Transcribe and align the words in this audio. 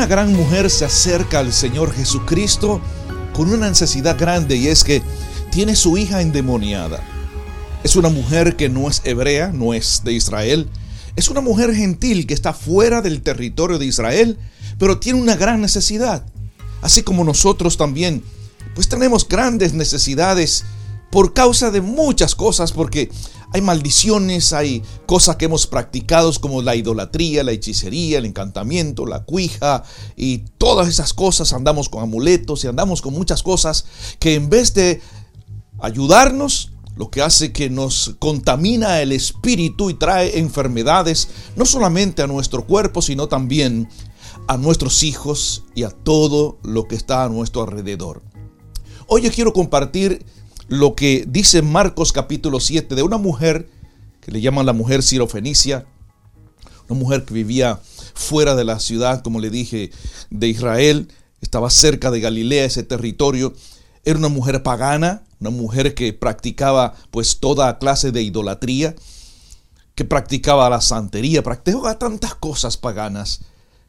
Una 0.00 0.06
gran 0.06 0.32
mujer 0.32 0.70
se 0.70 0.86
acerca 0.86 1.40
al 1.40 1.52
Señor 1.52 1.92
Jesucristo 1.92 2.80
con 3.34 3.52
una 3.52 3.68
necesidad 3.68 4.18
grande 4.18 4.56
y 4.56 4.68
es 4.68 4.82
que 4.82 5.02
tiene 5.52 5.76
su 5.76 5.98
hija 5.98 6.22
endemoniada. 6.22 7.02
Es 7.84 7.96
una 7.96 8.08
mujer 8.08 8.56
que 8.56 8.70
no 8.70 8.88
es 8.88 9.02
hebrea, 9.04 9.52
no 9.52 9.74
es 9.74 10.00
de 10.02 10.14
Israel. 10.14 10.70
Es 11.16 11.28
una 11.28 11.42
mujer 11.42 11.74
gentil 11.74 12.26
que 12.26 12.32
está 12.32 12.54
fuera 12.54 13.02
del 13.02 13.20
territorio 13.20 13.78
de 13.78 13.84
Israel, 13.84 14.38
pero 14.78 14.98
tiene 14.98 15.20
una 15.20 15.36
gran 15.36 15.60
necesidad. 15.60 16.24
Así 16.80 17.02
como 17.02 17.22
nosotros 17.22 17.76
también, 17.76 18.22
pues 18.74 18.88
tenemos 18.88 19.28
grandes 19.28 19.74
necesidades 19.74 20.64
por 21.10 21.34
causa 21.34 21.70
de 21.70 21.82
muchas 21.82 22.34
cosas, 22.34 22.72
porque 22.72 23.10
hay 23.52 23.60
maldiciones, 23.62 24.52
hay 24.52 24.82
cosas 25.06 25.36
que 25.36 25.46
hemos 25.46 25.66
practicado 25.66 26.32
como 26.40 26.62
la 26.62 26.76
idolatría, 26.76 27.42
la 27.42 27.52
hechicería, 27.52 28.18
el 28.18 28.26
encantamiento, 28.26 29.06
la 29.06 29.24
cuija 29.24 29.82
y 30.16 30.38
todas 30.58 30.88
esas 30.88 31.12
cosas. 31.12 31.52
Andamos 31.52 31.88
con 31.88 32.02
amuletos 32.02 32.64
y 32.64 32.68
andamos 32.68 33.02
con 33.02 33.12
muchas 33.12 33.42
cosas 33.42 33.86
que 34.18 34.34
en 34.34 34.48
vez 34.48 34.74
de 34.74 35.00
ayudarnos, 35.80 36.72
lo 36.96 37.10
que 37.10 37.22
hace 37.22 37.52
que 37.52 37.70
nos 37.70 38.16
contamina 38.18 39.00
el 39.00 39.12
espíritu 39.12 39.88
y 39.88 39.94
trae 39.94 40.38
enfermedades 40.38 41.28
no 41.56 41.64
solamente 41.64 42.20
a 42.20 42.26
nuestro 42.26 42.66
cuerpo, 42.66 43.00
sino 43.00 43.26
también 43.26 43.88
a 44.48 44.58
nuestros 44.58 45.02
hijos 45.02 45.64
y 45.74 45.84
a 45.84 45.90
todo 45.90 46.58
lo 46.62 46.86
que 46.88 46.96
está 46.96 47.24
a 47.24 47.28
nuestro 47.28 47.62
alrededor. 47.62 48.22
Hoy 49.06 49.22
yo 49.22 49.32
quiero 49.32 49.52
compartir 49.52 50.24
lo 50.70 50.94
que 50.94 51.24
dice 51.26 51.62
Marcos 51.62 52.12
capítulo 52.12 52.60
7 52.60 52.94
de 52.94 53.02
una 53.02 53.18
mujer 53.18 53.68
que 54.20 54.30
le 54.30 54.40
llaman 54.40 54.66
la 54.66 54.72
mujer 54.72 55.02
sirofenicia, 55.02 55.84
una 56.88 56.98
mujer 56.98 57.24
que 57.24 57.34
vivía 57.34 57.80
fuera 58.14 58.54
de 58.54 58.64
la 58.64 58.78
ciudad, 58.78 59.20
como 59.22 59.40
le 59.40 59.50
dije, 59.50 59.90
de 60.30 60.46
Israel, 60.46 61.08
estaba 61.40 61.70
cerca 61.70 62.12
de 62.12 62.20
Galilea, 62.20 62.64
ese 62.64 62.84
territorio, 62.84 63.52
era 64.04 64.16
una 64.16 64.28
mujer 64.28 64.62
pagana, 64.62 65.24
una 65.40 65.50
mujer 65.50 65.92
que 65.96 66.12
practicaba 66.12 66.94
pues 67.10 67.40
toda 67.40 67.78
clase 67.78 68.12
de 68.12 68.22
idolatría, 68.22 68.94
que 69.96 70.04
practicaba 70.04 70.70
la 70.70 70.80
santería, 70.80 71.42
practicaba 71.42 71.98
tantas 71.98 72.36
cosas 72.36 72.76
paganas. 72.76 73.40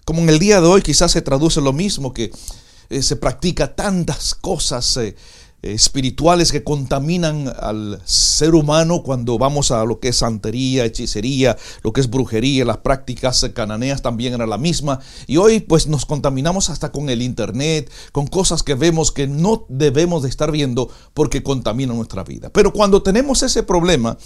Como 0.04 0.22
en 0.22 0.30
el 0.30 0.40
día 0.40 0.60
de 0.60 0.68
hoy 0.68 0.82
quizás 0.82 1.12
se 1.12 1.22
traduce 1.22 1.62
lo 1.62 1.73
mismo, 1.73 2.12
que 2.12 2.32
eh, 2.90 3.04
se 3.04 3.18
practica 3.18 3.76
tantas 3.76 4.34
cosas 4.34 4.98
eh, 4.98 5.16
espirituales 5.62 6.52
que 6.52 6.64
contaminan 6.64 7.54
al 7.59 8.02
ser 8.04 8.56
humano 8.56 9.04
cuando 9.04 9.38
vamos 9.38 9.72
a 9.72 9.86
lo 9.86 10.00
que 10.00 10.09
es 10.09 10.17
santería, 10.17 10.86
hechicería, 10.86 11.58
lo 11.84 11.94
que 11.94 12.02
es 12.02 12.09
brujería, 12.09 12.66
las 12.66 12.78
prácticas 12.78 13.45
cananeas 13.54 14.02
también 14.02 14.34
era 14.34 14.48
la 14.48 14.58
misma. 14.58 15.00
Y 15.28 15.38
hoy 15.38 15.59
pues 15.59 15.88
nos 15.88 16.06
contaminamos 16.06 16.70
hasta 16.70 16.92
con 16.92 17.09
el 17.09 17.22
internet, 17.22 17.92
con 18.12 18.28
cosas 18.28 18.64
que 18.64 18.76
vemos 18.76 19.12
que 19.12 19.28
no 19.28 19.66
debemos 19.70 20.23
de 20.23 20.30
estar 20.30 20.52
viendo 20.52 20.89
porque 21.14 21.44
contaminan 21.44 21.98
nuestra 21.98 22.23
vida. 22.23 22.50
Pero 22.50 22.73
cuando 22.73 23.04
tenemos 23.04 23.44
ese 23.44 23.62
problema, 23.64 24.17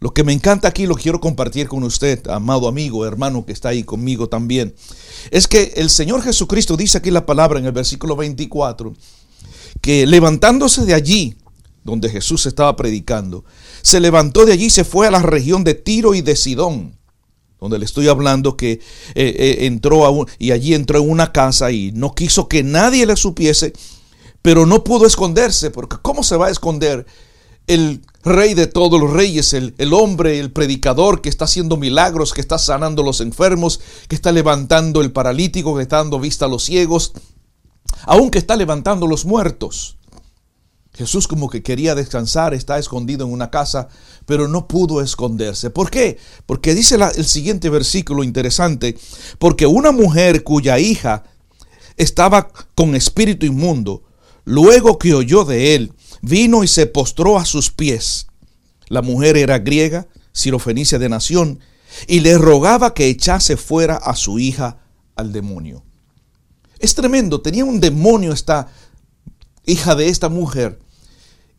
lo 0.00 0.12
que 0.12 0.22
me 0.22 0.32
encanta 0.32 0.68
aquí, 0.68 0.86
lo 0.86 0.94
quiero 0.96 1.20
compartir 1.20 1.66
con 1.66 1.82
usted, 1.82 2.28
amado 2.28 2.68
amigo, 2.68 3.06
hermano 3.06 3.46
que 3.46 3.52
está 3.52 3.70
ahí 3.70 3.84
conmigo 3.84 4.28
también, 4.28 4.74
es 5.30 5.48
que 5.48 5.72
el 5.76 5.88
Señor 5.88 6.22
Jesucristo 6.22 6.76
dice 6.76 6.98
aquí 6.98 7.10
la 7.10 7.26
palabra 7.26 7.58
en 7.58 7.66
el 7.66 7.72
versículo 7.72 8.14
24, 8.14 8.92
que 9.84 10.06
levantándose 10.06 10.86
de 10.86 10.94
allí, 10.94 11.36
donde 11.84 12.08
Jesús 12.08 12.46
estaba 12.46 12.74
predicando, 12.74 13.44
se 13.82 14.00
levantó 14.00 14.46
de 14.46 14.54
allí 14.54 14.64
y 14.64 14.70
se 14.70 14.82
fue 14.82 15.06
a 15.06 15.10
la 15.10 15.20
región 15.20 15.62
de 15.62 15.74
Tiro 15.74 16.14
y 16.14 16.22
de 16.22 16.36
Sidón, 16.36 16.96
donde 17.60 17.78
le 17.78 17.84
estoy 17.84 18.08
hablando 18.08 18.56
que 18.56 18.72
eh, 18.72 18.80
eh, 19.14 19.66
entró 19.66 20.06
a 20.06 20.26
y 20.38 20.52
allí 20.52 20.72
entró 20.72 21.00
en 21.00 21.10
una 21.10 21.32
casa 21.32 21.70
y 21.70 21.92
no 21.92 22.14
quiso 22.14 22.48
que 22.48 22.62
nadie 22.62 23.04
le 23.04 23.14
supiese, 23.14 23.74
pero 24.40 24.64
no 24.64 24.84
pudo 24.84 25.04
esconderse, 25.04 25.70
porque 25.70 25.98
¿cómo 26.00 26.22
se 26.22 26.36
va 26.36 26.46
a 26.46 26.50
esconder 26.50 27.04
el 27.66 28.00
rey 28.22 28.54
de 28.54 28.66
todos 28.66 28.98
los 28.98 29.12
reyes, 29.12 29.52
el, 29.52 29.74
el, 29.76 29.92
hombre, 29.92 30.40
el 30.40 30.50
predicador 30.50 31.20
que 31.20 31.28
está 31.28 31.44
haciendo 31.44 31.76
milagros, 31.76 32.32
que 32.32 32.40
está 32.40 32.56
sanando 32.56 33.02
a 33.02 33.04
los 33.04 33.20
enfermos, 33.20 33.82
que 34.08 34.16
está 34.16 34.32
levantando 34.32 35.02
el 35.02 35.12
paralítico, 35.12 35.76
que 35.76 35.82
está 35.82 35.98
dando 35.98 36.18
vista 36.18 36.46
a 36.46 36.48
los 36.48 36.64
ciegos, 36.64 37.12
aunque 38.06 38.38
está 38.38 38.56
levantando 38.56 39.06
los 39.06 39.24
muertos. 39.24 39.96
Jesús 40.94 41.26
como 41.26 41.50
que 41.50 41.62
quería 41.62 41.96
descansar, 41.96 42.54
está 42.54 42.78
escondido 42.78 43.26
en 43.26 43.32
una 43.32 43.50
casa, 43.50 43.88
pero 44.26 44.46
no 44.46 44.68
pudo 44.68 45.00
esconderse. 45.00 45.70
¿Por 45.70 45.90
qué? 45.90 46.18
Porque 46.46 46.74
dice 46.74 46.96
el 47.16 47.24
siguiente 47.24 47.68
versículo 47.68 48.22
interesante, 48.22 48.96
porque 49.40 49.66
una 49.66 49.90
mujer 49.90 50.44
cuya 50.44 50.78
hija 50.78 51.24
estaba 51.96 52.48
con 52.76 52.94
espíritu 52.94 53.44
inmundo, 53.44 54.04
luego 54.44 54.98
que 54.98 55.14
oyó 55.14 55.44
de 55.44 55.74
él, 55.74 55.92
vino 56.22 56.62
y 56.62 56.68
se 56.68 56.86
postró 56.86 57.38
a 57.38 57.44
sus 57.44 57.70
pies. 57.70 58.28
La 58.88 59.02
mujer 59.02 59.36
era 59.36 59.58
griega, 59.58 60.06
sirofenicia 60.32 60.98
de 61.00 61.08
nación, 61.08 61.60
y 62.06 62.20
le 62.20 62.38
rogaba 62.38 62.94
que 62.94 63.08
echase 63.08 63.56
fuera 63.56 63.96
a 63.96 64.14
su 64.14 64.38
hija 64.38 64.78
al 65.16 65.32
demonio. 65.32 65.83
Es 66.78 66.94
tremendo, 66.94 67.40
tenía 67.40 67.64
un 67.64 67.80
demonio 67.80 68.32
esta 68.32 68.68
hija 69.66 69.94
de 69.94 70.08
esta 70.08 70.28
mujer. 70.28 70.78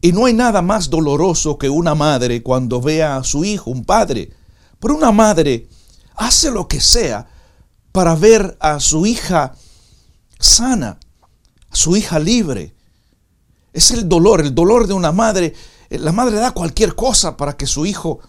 Y 0.01 0.11
no 0.11 0.25
hay 0.25 0.33
nada 0.33 0.61
más 0.61 0.89
doloroso 0.89 1.57
que 1.57 1.69
una 1.69 1.95
madre 1.95 2.43
cuando 2.43 2.81
vea 2.81 3.17
a 3.17 3.23
su 3.23 3.43
hijo, 3.43 3.71
un 3.71 3.85
padre. 3.85 4.31
Pero 4.79 4.95
una 4.95 5.11
madre 5.11 5.67
hace 6.15 6.51
lo 6.51 6.67
que 6.67 6.79
sea 6.79 7.27
para 7.91 8.15
ver 8.15 8.57
a 8.59 8.79
su 8.79 9.05
hija 9.05 9.55
sana, 10.39 10.99
a 11.69 11.75
su 11.75 11.95
hija 11.95 12.19
libre. 12.19 12.75
Es 13.73 13.91
el 13.91 14.07
dolor, 14.07 14.41
el 14.41 14.53
dolor 14.53 14.87
de 14.87 14.93
una 14.93 15.11
madre. 15.11 15.53
La 15.89 16.11
madre 16.11 16.35
da 16.37 16.51
cualquier 16.51 16.95
cosa 16.95 17.35
para 17.37 17.57
que 17.57 17.65
su 17.65 17.85
hijo 17.85 18.19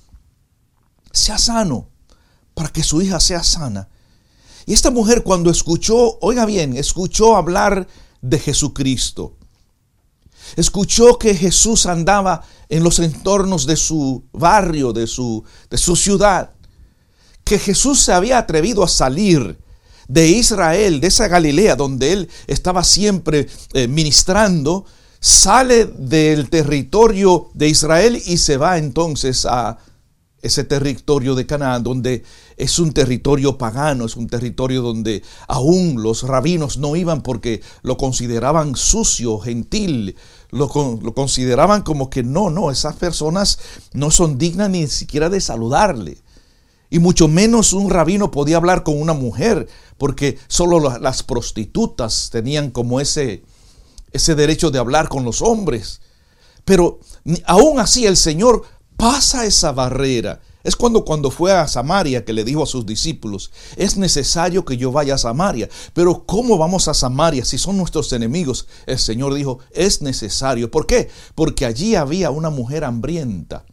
sea 1.13 1.39
sano, 1.39 1.89
para 2.55 2.69
que 2.69 2.83
su 2.83 3.03
hija 3.03 3.21
sea 3.21 3.43
sana. 3.43 3.89
Y 4.67 4.73
esta 4.73 4.91
mujer 4.91 5.23
cuando 5.23 5.49
escuchó, 5.49 6.19
oiga 6.21 6.45
bien, 6.45 6.77
escuchó 6.77 7.37
hablar 7.37 7.87
de 8.21 8.39
Jesucristo. 8.41 9.37
Escuchó 10.57 11.19
que 11.19 11.35
Jesús 11.37 11.87
andaba 11.87 12.43
en 12.69 12.83
los 12.83 12.99
entornos 12.99 13.67
de 13.67 13.77
su 13.77 14.25
barrio, 14.33 14.93
de 14.93 15.07
su, 15.07 15.45
de 15.71 15.79
su 15.79 15.95
ciudad. 15.95 16.51
Que 17.45 17.61
Jesús 17.61 18.03
se 18.03 18.13
había 18.13 18.39
atrevido 18.39 18.83
a 18.83 18.89
salir 18.89 19.57
de 20.09 20.29
Israel, 20.29 21.01
de 21.01 21.09
esa 21.09 21.29
Galilea 21.29 21.77
donde 21.77 22.13
él 22.13 22.29
estaba 22.49 22.83
siempre 22.83 23.49
eh, 23.73 23.87
ministrando, 23.87 24.85
sale 25.21 25.87
del 25.87 26.51
territorio 26.51 27.51
de 27.55 27.69
Israel 27.69 28.21
y 28.25 28.37
se 28.39 28.57
va 28.57 28.79
entonces 28.79 29.47
a 29.47 29.79
ese 30.43 30.65
territorio 30.65 31.35
de 31.35 31.47
Canaán, 31.47 31.83
donde 31.83 32.23
es 32.57 32.79
un 32.79 32.93
territorio 32.93 33.59
pagano, 33.59 34.05
es 34.05 34.17
un 34.17 34.29
territorio 34.29 34.83
donde 34.83 35.23
aún 35.49 36.03
los 36.03 36.23
rabinos 36.23 36.79
no 36.79 36.95
iban 36.97 37.23
porque 37.23 37.63
lo 37.83 37.97
consideraban 37.97 38.77
sucio, 38.77 39.39
gentil, 39.39 40.17
lo, 40.51 40.71
lo, 41.03 41.15
consideraban 41.15 41.83
como 41.83 42.11
que 42.11 42.23
no, 42.23 42.51
no, 42.51 42.71
esas 42.71 42.97
personas 42.97 43.59
no 43.93 44.11
son 44.11 44.39
dignas 44.39 44.71
ni 44.71 44.87
siquiera 44.87 45.29
de 45.29 45.41
saludarle. 45.41 46.19
Y 46.89 47.01
mucho 47.01 47.27
menos 47.27 47.73
un 47.73 47.91
rabino 47.91 48.31
podía 48.31 48.59
hablar 48.59 48.85
con 48.85 49.01
una 49.01 49.13
mujer, 49.13 49.69
porque 49.99 50.39
solo 50.47 50.99
las 50.99 51.23
prostitutas 51.23 52.31
tenían 52.31 52.71
como 52.71 53.01
ese, 53.01 53.43
ese 54.13 54.35
derecho 54.35 54.71
de 54.71 54.79
hablar 54.79 55.09
con 55.09 55.25
los 55.25 55.43
hombres. 55.43 56.01
Pero 56.65 57.01
aún 57.47 57.79
así 57.81 58.07
el 58.07 58.17
Señor 58.17 58.65
pasa 58.97 59.47
esa 59.47 59.73
barrera. 59.73 60.41
Es 60.65 60.75
cuando, 60.75 61.05
cuando 61.05 61.31
fue 61.31 61.53
a 61.53 61.69
Samaria 61.69 62.25
que 62.25 62.33
le 62.33 62.43
dijo 62.43 62.65
a 62.65 62.67
sus 62.67 62.85
discípulos, 62.85 63.53
es 63.77 63.97
necesario 63.97 64.65
que 64.65 64.77
yo 64.77 64.91
vaya 64.91 65.15
a 65.15 65.19
Samaria. 65.19 65.69
Pero 65.95 66.25
¿cómo 66.27 66.59
vamos 66.59 66.89
a 66.89 66.95
Samaria 66.95 67.45
si 67.45 67.57
son 67.57 67.77
nuestros 67.77 68.13
enemigos? 68.13 68.67
El 68.87 68.99
Señor 68.99 69.35
dijo, 69.35 69.61
es 69.71 70.03
necesario. 70.03 70.71
¿Por 70.71 70.87
qué? 70.87 71.09
Porque 71.37 71.67
allí 71.67 71.95
había 71.95 72.31
una 72.31 72.51
mujer 72.51 72.83
hambrienta. 72.83 73.65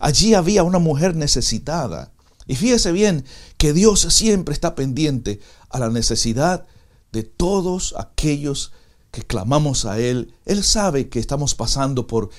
Allí 0.00 0.34
había 0.34 0.64
una 0.64 0.80
mujer 0.80 1.14
necesitada. 1.14 2.12
Y 2.46 2.56
fíjese 2.56 2.92
bien 2.92 3.24
que 3.56 3.72
Dios 3.72 4.00
siempre 4.00 4.52
está 4.52 4.74
pendiente 4.74 5.40
a 5.70 5.78
la 5.78 5.90
necesidad 5.90 6.66
de 7.12 7.22
todos 7.22 7.94
aquellos 7.96 8.72
que 9.10 9.22
clamamos 9.22 9.84
a 9.84 9.98
Él. 9.98 10.34
Él 10.44 10.62
sabe 10.64 11.08
que 11.08 11.18
estamos 11.18 11.54
pasando 11.54 12.06
por 12.06 12.30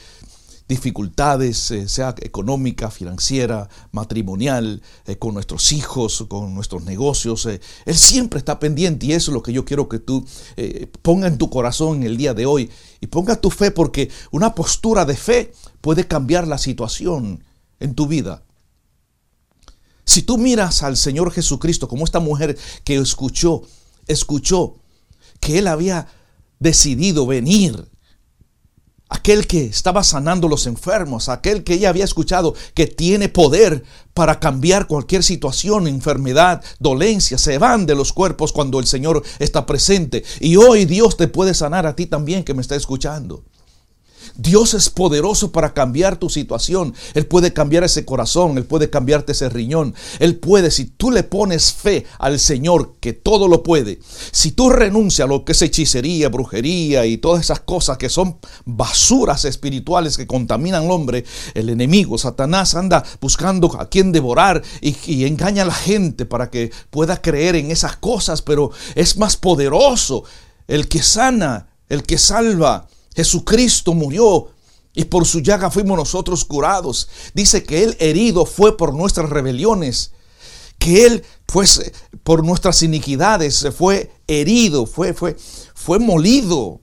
dificultades, 0.68 1.72
eh, 1.72 1.88
sea 1.88 2.14
económica, 2.20 2.92
financiera, 2.92 3.70
matrimonial, 3.92 4.82
eh, 5.06 5.18
con 5.18 5.34
nuestros 5.34 5.72
hijos, 5.72 6.26
con 6.28 6.54
nuestros 6.54 6.84
negocios. 6.84 7.46
Eh, 7.46 7.62
él 7.86 7.96
siempre 7.96 8.40
está 8.40 8.60
pendiente 8.60 9.06
y 9.06 9.14
eso 9.14 9.32
es 9.32 9.34
lo 9.34 9.44
que 9.44 9.54
yo 9.54 9.64
quiero 9.64 9.88
que 9.88 10.00
tú 10.00 10.26
ponga 11.02 11.28
en 11.28 11.38
tu 11.38 11.50
corazón 11.50 12.04
el 12.04 12.18
día 12.18 12.34
de 12.34 12.46
hoy 12.46 12.70
y 13.00 13.08
ponga 13.08 13.40
tu 13.40 13.50
fe 13.50 13.72
porque 13.72 14.10
una 14.32 14.54
postura 14.56 15.06
de 15.06 15.16
fe 15.16 15.54
puede 15.82 16.08
cambiar 16.08 16.48
la 16.48 16.58
situación 16.58 17.44
en 17.80 17.94
tu 17.94 18.08
vida. 18.08 18.44
Si 20.04 20.22
tú 20.22 20.38
miras 20.38 20.84
al 20.84 20.98
Señor 20.98 21.32
Jesucristo 21.32 21.88
como 21.88 22.06
esta 22.06 22.20
mujer 22.20 22.58
que 22.84 22.96
escuchó 22.98 23.64
escuchó 24.08 24.78
que 25.40 25.60
él 25.60 25.68
había 25.68 26.08
decidido 26.60 27.26
venir 27.26 27.88
aquel 29.10 29.48
que 29.48 29.66
estaba 29.66 30.04
sanando 30.04 30.48
los 30.48 30.68
enfermos, 30.68 31.30
aquel 31.30 31.64
que 31.64 31.76
ella 31.76 31.90
había 31.90 32.04
escuchado 32.04 32.54
que 32.74 32.88
tiene 32.88 33.30
poder 33.30 33.84
para 34.14 34.40
cambiar 34.40 34.88
cualquier 34.88 35.24
situación, 35.24 35.88
enfermedad, 35.88 36.64
dolencia, 36.80 37.38
se 37.38 37.58
van 37.58 37.86
de 37.86 37.96
los 37.96 38.14
cuerpos 38.14 38.52
cuando 38.52 38.80
el 38.80 38.88
Señor 38.88 39.24
está 39.40 39.66
presente. 39.66 40.24
Y 40.40 40.56
hoy 40.56 40.86
Dios 40.86 41.18
te 41.18 41.28
puede 41.28 41.54
sanar 41.54 41.86
a 41.86 41.96
ti 41.96 42.08
también 42.08 42.44
que 42.44 42.54
me 42.54 42.62
está 42.62 42.76
escuchando. 42.76 43.44
Dios 44.36 44.74
es 44.74 44.90
poderoso 44.90 45.52
para 45.52 45.74
cambiar 45.74 46.18
tu 46.18 46.30
situación. 46.30 46.94
Él 47.14 47.26
puede 47.26 47.54
cambiar 47.54 47.84
ese 47.84 48.06
corazón, 48.06 48.58
Él 48.58 48.66
puede 48.66 48.90
cambiarte 48.90 49.32
ese 49.32 49.50
riñón. 49.50 49.96
Él 50.20 50.38
puede, 50.38 50.72
si 50.72 50.86
tú 50.86 51.12
le 51.12 51.24
pones 51.24 51.74
fe 51.74 52.06
al 52.20 52.40
Señor, 52.40 52.96
que 53.00 53.14
todo 53.14 53.48
lo 53.48 53.64
puede, 53.64 54.00
si 54.32 54.52
tú 54.52 54.70
renuncias 54.70 55.26
a 55.26 55.30
lo 55.30 55.46
que 55.46 55.52
es 55.54 55.62
hechicería, 55.62 56.30
brujería 56.30 57.06
y 57.06 57.18
todas 57.18 57.42
esas 57.42 57.62
cosas 57.62 57.98
que 57.98 58.10
son 58.10 58.38
basuras 58.66 59.46
espirituales 59.46 60.18
que 60.18 60.28
contaminan 60.28 60.84
al 60.84 60.92
hombre, 60.92 61.26
el 61.54 61.70
enemigo, 61.70 62.18
Satanás, 62.18 62.76
anda 62.76 63.04
buscando 63.22 63.76
a 63.80 63.90
quien 63.90 64.12
devorar 64.12 64.62
y, 64.82 64.96
y 65.06 65.26
engaña 65.26 65.64
a 65.64 65.68
la 65.68 65.74
gente 65.74 66.26
para 66.26 66.50
que 66.50 66.72
pueda 66.90 67.22
creer 67.22 67.56
en 67.56 67.72
esas 67.72 67.98
cosas, 67.98 68.42
pero 68.42 68.72
es 68.96 69.18
más 69.18 69.38
poderoso 69.38 70.24
el 70.68 70.88
que 70.88 71.02
sana, 71.02 71.70
el 71.90 72.04
que 72.04 72.18
salva 72.18 72.88
Jesucristo 73.18 73.96
murió 73.96 74.50
y 74.94 75.06
por 75.06 75.26
su 75.26 75.40
llaga 75.40 75.72
fuimos 75.72 75.98
nosotros 75.98 76.46
curados. 76.46 77.10
Dice 77.34 77.64
que 77.64 77.84
Él 77.84 77.98
herido 78.00 78.46
fue 78.46 78.78
por 78.78 78.94
nuestras 78.94 79.32
rebeliones, 79.32 80.12
que 80.78 81.08
Él 81.08 81.24
pues 81.48 81.92
por 82.24 82.46
nuestras 82.46 82.84
iniquidades 82.84 83.68
fue 83.76 84.12
herido, 84.28 84.86
fue, 84.86 85.16
fue, 85.16 85.36
fue 85.74 85.98
molido. 85.98 86.82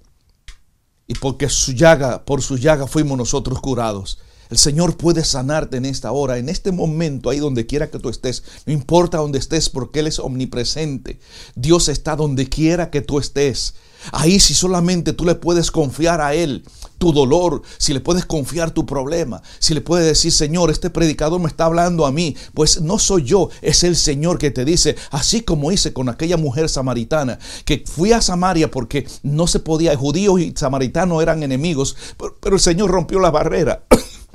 Y 1.07 1.15
porque 1.15 1.49
su 1.49 1.71
llaga, 1.71 2.25
por 2.25 2.43
su 2.43 2.59
llaga 2.59 2.89
fuimos 2.89 3.17
nosotros 3.17 3.61
curados. 3.61 4.19
El 4.51 4.59
Señor 4.59 4.97
puede 4.97 5.25
sanarte 5.25 5.77
en 5.77 5.85
esta 5.85 6.11
hora, 6.11 6.39
en 6.39 6.49
este 6.49 6.73
momento, 6.73 7.31
ahí 7.31 7.39
donde 7.39 7.67
quiera 7.67 7.91
que 7.91 8.01
tú 8.01 8.09
estés. 8.09 8.43
No 8.67 8.73
importa 8.73 9.19
donde 9.19 9.39
estés, 9.39 9.71
porque 9.71 10.01
Él 10.01 10.09
es 10.09 10.19
omnipresente. 10.19 11.21
Dios 11.55 11.89
está 11.89 12.17
donde 12.17 12.49
quiera 12.49 12.91
que 12.91 13.03
tú 13.03 13.21
estés. 13.21 13.75
Ahí 14.13 14.41
si 14.41 14.55
solamente 14.55 15.13
tú 15.13 15.25
le 15.25 15.35
puedes 15.35 15.71
confiar 15.71 16.21
a 16.21 16.35
Él 16.35 16.65
tu 16.99 17.13
dolor, 17.13 17.63
si 17.79 17.93
le 17.93 18.01
puedes 18.01 18.25
confiar 18.25 18.71
tu 18.71 18.87
problema, 18.87 19.43
si 19.59 19.75
le 19.75 19.81
puedes 19.81 20.07
decir, 20.07 20.33
Señor, 20.33 20.71
este 20.71 20.91
predicador 20.91 21.41
me 21.41 21.49
está 21.49 21.67
hablando 21.67 22.07
a 22.07 22.13
mí, 22.13 22.37
pues 22.55 22.81
no 22.81 22.99
soy 22.99 23.25
yo, 23.25 23.51
es 23.63 23.85
el 23.85 23.97
Señor 23.97 24.39
que 24.39 24.51
te 24.51 24.65
dice, 24.65 24.97
así 25.11 25.43
como 25.43 25.73
hice 25.73 25.93
con 25.93 26.09
aquella 26.09 26.37
mujer 26.37 26.69
samaritana, 26.69 27.39
que 27.65 27.85
fui 27.87 28.13
a 28.13 28.23
Samaria 28.23 28.71
porque 28.71 29.07
no 29.23 29.47
se 29.47 29.61
podía, 29.61 29.97
judíos 29.97 30.41
y 30.41 30.53
samaritanos 30.57 31.23
eran 31.23 31.43
enemigos, 31.43 31.97
pero, 32.17 32.37
pero 32.41 32.57
el 32.57 32.63
Señor 32.63 32.91
rompió 32.91 33.19
la 33.21 33.31
barrera 33.31 33.85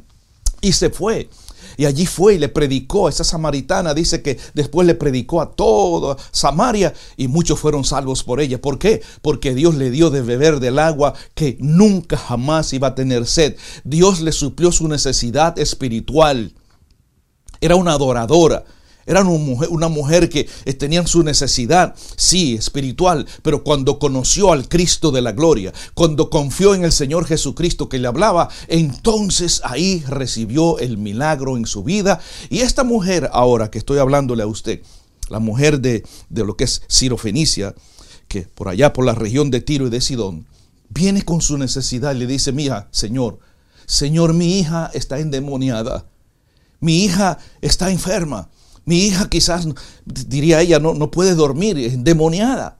y 0.61 0.73
se 0.73 0.89
fue. 0.89 1.29
Y 1.79 1.85
allí 1.85 2.05
fue 2.05 2.33
y 2.33 2.39
le 2.39 2.49
predicó 2.49 3.07
a 3.07 3.09
esa 3.09 3.23
samaritana. 3.23 3.93
Dice 3.93 4.21
que 4.21 4.37
después 4.53 4.85
le 4.85 4.95
predicó 4.95 5.39
a 5.39 5.51
toda 5.51 6.17
Samaria 6.29 6.93
y 7.15 7.29
muchos 7.29 7.57
fueron 7.57 7.85
salvos 7.85 8.25
por 8.25 8.41
ella. 8.41 8.59
¿Por 8.59 8.79
qué? 8.79 9.01
Porque 9.21 9.55
Dios 9.55 9.75
le 9.75 9.89
dio 9.89 10.09
de 10.09 10.21
beber 10.21 10.59
del 10.59 10.77
agua 10.77 11.13
que 11.35 11.55
nunca 11.61 12.17
jamás 12.17 12.73
iba 12.73 12.89
a 12.89 12.95
tener 12.95 13.25
sed. 13.25 13.55
Dios 13.85 14.19
le 14.19 14.33
suplió 14.33 14.73
su 14.73 14.89
necesidad 14.89 15.57
espiritual. 15.57 16.53
Era 17.61 17.77
una 17.77 17.93
adoradora. 17.93 18.65
Era 19.09 19.21
una 19.21 19.39
mujer, 19.39 19.69
una 19.71 19.87
mujer 19.87 20.29
que 20.29 20.47
eh, 20.65 20.73
tenía 20.75 21.05
su 21.07 21.23
necesidad, 21.23 21.95
sí, 22.15 22.53
espiritual, 22.53 23.25
pero 23.41 23.63
cuando 23.63 23.97
conoció 23.97 24.51
al 24.51 24.69
Cristo 24.69 25.09
de 25.09 25.23
la 25.23 25.31
gloria, 25.31 25.73
cuando 25.95 26.29
confió 26.29 26.75
en 26.75 26.83
el 26.83 26.91
Señor 26.91 27.25
Jesucristo 27.25 27.89
que 27.89 27.97
le 27.97 28.07
hablaba, 28.07 28.49
entonces 28.67 29.61
ahí 29.63 30.03
recibió 30.07 30.77
el 30.77 30.99
milagro 30.99 31.57
en 31.57 31.65
su 31.65 31.83
vida. 31.83 32.19
Y 32.51 32.59
esta 32.59 32.83
mujer, 32.83 33.31
ahora 33.33 33.71
que 33.71 33.79
estoy 33.79 33.97
hablándole 33.97 34.43
a 34.43 34.47
usted, 34.47 34.83
la 35.27 35.39
mujer 35.39 35.79
de, 35.79 36.03
de 36.29 36.45
lo 36.45 36.55
que 36.55 36.65
es 36.65 36.83
Ciro 36.87 37.17
Fenicia, 37.17 37.73
que 38.27 38.43
por 38.43 38.67
allá 38.67 38.93
por 38.93 39.05
la 39.05 39.15
región 39.15 39.49
de 39.49 39.61
Tiro 39.61 39.87
y 39.87 39.89
de 39.89 40.01
Sidón, 40.01 40.45
viene 40.87 41.23
con 41.23 41.41
su 41.41 41.57
necesidad 41.57 42.13
y 42.13 42.19
le 42.19 42.27
dice, 42.27 42.51
mija, 42.51 42.87
Señor, 42.91 43.39
Señor, 43.87 44.35
mi 44.35 44.59
hija 44.59 44.91
está 44.93 45.17
endemoniada, 45.17 46.05
mi 46.79 47.05
hija 47.05 47.39
está 47.59 47.89
enferma. 47.89 48.49
Mi 48.85 49.05
hija 49.05 49.29
quizás, 49.29 49.67
diría 50.05 50.61
ella, 50.61 50.79
no, 50.79 50.93
no 50.93 51.11
puede 51.11 51.35
dormir, 51.35 51.77
es 51.77 51.93
endemoniada. 51.93 52.77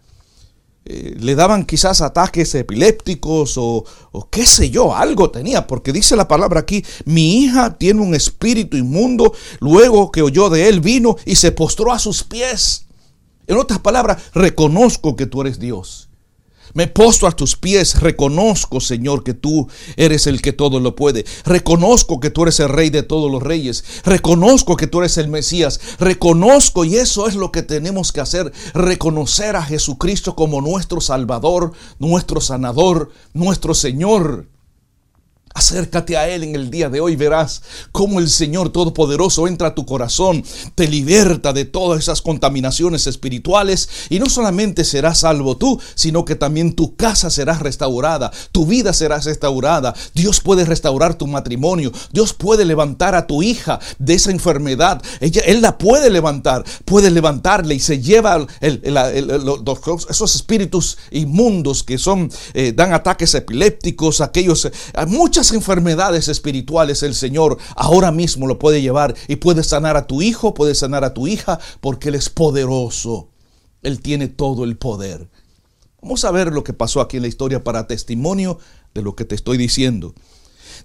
Eh, 0.86 1.16
le 1.20 1.36
daban 1.36 1.66
quizás 1.66 2.02
ataques 2.02 2.56
epilépticos 2.56 3.58
o, 3.58 3.86
o 4.12 4.30
qué 4.30 4.46
sé 4.46 4.72
yo, 4.72 4.96
algo 4.96 5.30
tenía, 5.30 5.68
porque 5.68 5.94
dice 5.94 6.16
la 6.16 6.28
palabra 6.28 6.62
aquí, 6.62 6.84
mi 7.06 7.44
hija 7.44 7.78
tiene 7.78 8.02
un 8.02 8.16
espíritu 8.16 8.76
inmundo, 8.76 9.34
luego 9.60 10.12
que 10.12 10.24
oyó 10.24 10.50
de 10.50 10.68
él 10.68 10.80
vino 10.80 11.16
y 11.26 11.36
se 11.36 11.52
postró 11.52 11.92
a 11.92 12.00
sus 12.00 12.24
pies. 12.24 12.88
En 13.46 13.58
otras 13.58 13.80
palabras, 13.80 14.22
reconozco 14.34 15.16
que 15.16 15.26
tú 15.26 15.42
eres 15.42 15.60
Dios. 15.60 16.09
Me 16.74 16.88
postro 16.88 17.28
a 17.28 17.32
tus 17.32 17.56
pies, 17.56 18.00
reconozco, 18.00 18.80
Señor, 18.80 19.24
que 19.24 19.34
tú 19.34 19.68
eres 19.98 20.28
el 20.28 20.42
que 20.42 20.54
todo 20.54 20.80
lo 20.80 20.96
puede. 20.96 21.26
Reconozco 21.46 22.20
que 22.20 22.30
tú 22.30 22.44
eres 22.44 22.60
el 22.60 22.70
rey 22.70 22.90
de 22.90 23.04
todos 23.04 23.32
los 23.32 23.42
reyes. 23.42 23.84
Reconozco 24.04 24.78
que 24.78 24.88
tú 24.88 25.00
eres 25.00 25.18
el 25.18 25.28
Mesías. 25.28 25.80
Reconozco, 26.00 26.86
y 26.86 26.98
eso 26.98 27.28
es 27.28 27.36
lo 27.36 27.52
que 27.52 27.64
tenemos 27.64 28.12
que 28.12 28.22
hacer, 28.22 28.52
reconocer 28.74 29.56
a 29.56 29.64
Jesucristo 29.64 30.36
como 30.36 30.62
nuestro 30.62 31.02
Salvador, 31.02 31.72
nuestro 31.98 32.42
sanador, 32.42 33.12
nuestro 33.34 33.74
Señor. 33.74 34.48
Acércate 35.60 36.16
a 36.16 36.30
Él 36.30 36.46
en 36.46 36.56
el 36.56 36.72
día 36.72 36.88
de 36.88 37.02
hoy, 37.02 37.18
verás 37.18 37.62
cómo 37.92 38.22
el 38.22 38.30
Señor 38.30 38.70
Todopoderoso 38.70 39.46
entra 39.46 39.68
a 39.68 39.76
tu 39.76 39.86
corazón, 39.86 40.42
te 40.74 40.88
liberta 40.88 41.52
de 41.52 41.66
todas 41.66 42.00
esas 42.00 42.22
contaminaciones 42.22 43.08
espirituales 43.08 43.90
y 44.10 44.20
no 44.20 44.30
solamente 44.30 44.86
serás 44.86 45.20
salvo 45.20 45.58
tú, 45.58 45.78
sino 45.96 46.24
que 46.24 46.38
también 46.38 46.76
tu 46.76 46.96
casa 46.96 47.30
será 47.30 47.56
restaurada, 47.60 48.32
tu 48.54 48.66
vida 48.66 48.94
será 48.94 49.20
restaurada. 49.20 49.94
Dios 50.14 50.40
puede 50.40 50.64
restaurar 50.64 51.16
tu 51.16 51.28
matrimonio, 51.28 51.92
Dios 52.14 52.32
puede 52.32 52.64
levantar 52.64 53.14
a 53.14 53.28
tu 53.28 53.44
hija 53.44 53.82
de 53.98 54.14
esa 54.14 54.32
enfermedad. 54.32 55.02
Él 55.20 55.62
la 55.62 55.78
puede 55.78 56.10
levantar, 56.10 56.64
puede 56.86 57.12
levantarle 57.12 57.76
y 57.76 57.82
se 57.82 58.00
lleva 58.00 58.48
esos 58.62 60.36
espíritus 60.36 60.98
inmundos 61.12 61.84
que 61.84 61.98
son, 61.98 62.32
eh, 62.54 62.72
dan 62.74 62.94
ataques 62.94 63.34
epilépticos, 63.34 64.22
aquellos, 64.22 64.64
eh, 64.64 64.72
enfermedades 65.52 66.28
espirituales 66.28 67.04
el 67.04 67.16
Señor 67.16 67.58
ahora 67.76 68.12
mismo 68.12 68.48
lo 68.48 68.60
puede 68.60 68.82
llevar 68.82 69.16
y 69.28 69.38
puede 69.38 69.64
sanar 69.64 69.98
a 69.98 70.08
tu 70.08 70.22
hijo, 70.22 70.54
puede 70.54 70.76
sanar 70.76 71.04
a 71.04 71.14
tu 71.14 71.28
hija, 71.28 71.60
porque 71.82 72.10
Él 72.10 72.16
es 72.16 72.30
poderoso. 72.30 73.30
Él 73.82 74.02
tiene 74.02 74.28
todo 74.28 74.64
el 74.64 74.78
poder. 74.78 75.30
Vamos 76.02 76.24
a 76.26 76.32
ver 76.32 76.52
lo 76.52 76.64
que 76.64 76.74
pasó 76.74 77.02
aquí 77.02 77.18
en 77.18 77.24
la 77.24 77.30
historia 77.30 77.64
para 77.64 77.88
testimonio 77.88 78.60
de 78.94 79.02
lo 79.02 79.16
que 79.16 79.26
te 79.26 79.36
estoy 79.36 79.58
diciendo. 79.58 80.14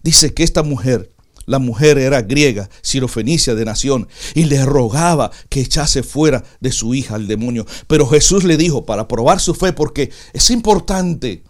Dice 0.03 0.35
que 0.35 0.43
esta 0.43 0.63
mujer, 0.63 1.13
la 1.47 1.59
mujer 1.59 1.99
era 1.99 2.23
griega, 2.23 2.69
sirofenicia 2.83 3.55
de 3.55 3.65
nación, 3.65 4.09
y 4.35 4.45
le 4.45 4.65
rogaba 4.65 5.31
que 5.49 5.61
echase 5.61 6.03
fuera 6.03 6.45
de 6.61 6.73
su 6.73 6.95
hija 6.95 7.15
al 7.15 7.29
demonio. 7.29 7.67
Pero 7.87 8.07
Jesús 8.07 8.45
le 8.45 8.57
dijo, 8.57 8.87
para 8.87 9.09
probar 9.09 9.41
su 9.41 9.55
fe, 9.55 9.73
porque 9.73 10.11
es 10.33 10.51
importante 10.51 11.45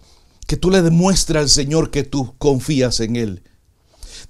que 0.55 0.61
tú 0.61 0.71
le 0.71 0.83
demuestres 0.83 1.41
al 1.43 1.49
Señor 1.49 1.91
que 1.91 2.05
tú 2.05 2.37
confías 2.39 3.01
en 3.01 3.17
Él. 3.17 3.43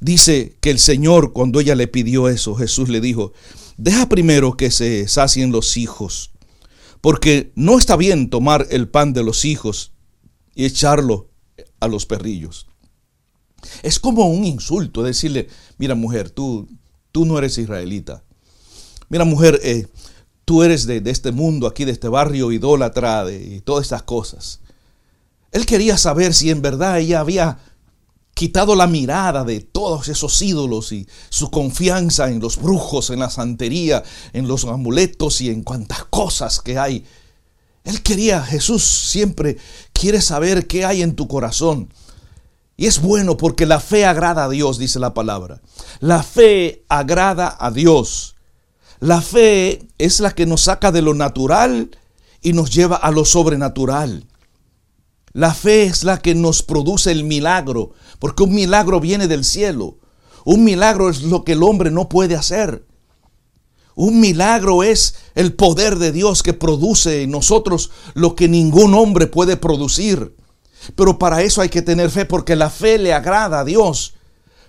Dice 0.00 0.56
que 0.62 0.70
el 0.70 0.78
Señor, 0.78 1.34
cuando 1.34 1.60
ella 1.60 1.74
le 1.74 1.86
pidió 1.86 2.30
eso, 2.30 2.54
Jesús 2.54 2.88
le 2.88 3.02
dijo, 3.02 3.34
deja 3.76 4.08
primero 4.08 4.56
que 4.56 4.70
se 4.70 5.06
sacien 5.06 5.52
los 5.52 5.76
hijos, 5.76 6.30
porque 7.02 7.52
no 7.56 7.76
está 7.76 7.96
bien 7.96 8.30
tomar 8.30 8.66
el 8.70 8.88
pan 8.88 9.12
de 9.12 9.22
los 9.22 9.44
hijos 9.44 9.92
y 10.54 10.64
echarlo 10.64 11.28
a 11.78 11.88
los 11.88 12.06
perrillos. 12.06 12.68
Es 13.82 13.98
como 13.98 14.26
un 14.26 14.46
insulto 14.46 15.02
decirle, 15.02 15.48
mira 15.76 15.94
mujer, 15.94 16.30
tú, 16.30 16.66
tú 17.12 17.26
no 17.26 17.36
eres 17.36 17.58
israelita. 17.58 18.24
Mira 19.10 19.26
mujer, 19.26 19.60
eh, 19.62 19.88
tú 20.46 20.62
eres 20.62 20.86
de, 20.86 21.02
de, 21.02 21.10
este 21.10 21.32
mundo, 21.32 21.66
aquí 21.66 21.84
de 21.84 21.92
este 21.92 22.08
barrio 22.08 22.50
idólatra 22.50 23.30
y 23.30 23.60
todas 23.60 23.84
estas 23.84 24.04
cosas. 24.04 24.62
Él 25.54 25.66
quería 25.66 25.96
saber 25.96 26.34
si 26.34 26.50
en 26.50 26.62
verdad 26.62 26.98
ella 26.98 27.20
había 27.20 27.58
quitado 28.34 28.74
la 28.74 28.88
mirada 28.88 29.44
de 29.44 29.60
todos 29.60 30.08
esos 30.08 30.42
ídolos 30.42 30.90
y 30.90 31.06
su 31.28 31.48
confianza 31.52 32.28
en 32.28 32.40
los 32.40 32.60
brujos, 32.60 33.10
en 33.10 33.20
la 33.20 33.30
santería, 33.30 34.02
en 34.32 34.48
los 34.48 34.64
amuletos 34.64 35.40
y 35.40 35.50
en 35.50 35.62
cuantas 35.62 36.06
cosas 36.06 36.60
que 36.60 36.76
hay. 36.76 37.06
Él 37.84 38.02
quería, 38.02 38.42
Jesús 38.42 38.82
siempre 38.82 39.56
quiere 39.92 40.20
saber 40.20 40.66
qué 40.66 40.84
hay 40.84 41.02
en 41.02 41.14
tu 41.14 41.28
corazón. 41.28 41.88
Y 42.76 42.86
es 42.86 43.00
bueno 43.00 43.36
porque 43.36 43.64
la 43.64 43.78
fe 43.78 44.06
agrada 44.06 44.46
a 44.46 44.48
Dios, 44.48 44.76
dice 44.76 44.98
la 44.98 45.14
palabra. 45.14 45.60
La 46.00 46.24
fe 46.24 46.82
agrada 46.88 47.56
a 47.60 47.70
Dios. 47.70 48.34
La 48.98 49.22
fe 49.22 49.86
es 49.98 50.18
la 50.18 50.34
que 50.34 50.46
nos 50.46 50.62
saca 50.62 50.90
de 50.90 51.00
lo 51.02 51.14
natural 51.14 51.96
y 52.42 52.54
nos 52.54 52.74
lleva 52.74 52.96
a 52.96 53.12
lo 53.12 53.24
sobrenatural. 53.24 54.26
La 55.34 55.52
fe 55.52 55.82
es 55.82 56.04
la 56.04 56.20
que 56.20 56.36
nos 56.36 56.62
produce 56.62 57.10
el 57.10 57.24
milagro, 57.24 57.90
porque 58.20 58.44
un 58.44 58.54
milagro 58.54 59.00
viene 59.00 59.26
del 59.26 59.44
cielo. 59.44 59.98
Un 60.44 60.62
milagro 60.62 61.10
es 61.10 61.22
lo 61.22 61.42
que 61.42 61.52
el 61.52 61.64
hombre 61.64 61.90
no 61.90 62.08
puede 62.08 62.36
hacer. 62.36 62.86
Un 63.96 64.20
milagro 64.20 64.84
es 64.84 65.16
el 65.34 65.54
poder 65.54 65.96
de 65.96 66.12
Dios 66.12 66.44
que 66.44 66.52
produce 66.52 67.22
en 67.22 67.32
nosotros 67.32 67.90
lo 68.14 68.36
que 68.36 68.46
ningún 68.46 68.94
hombre 68.94 69.26
puede 69.26 69.56
producir. 69.56 70.36
Pero 70.94 71.18
para 71.18 71.42
eso 71.42 71.60
hay 71.62 71.68
que 71.68 71.82
tener 71.82 72.10
fe, 72.10 72.26
porque 72.26 72.54
la 72.54 72.70
fe 72.70 72.96
le 72.98 73.12
agrada 73.12 73.58
a 73.58 73.64
Dios. 73.64 74.14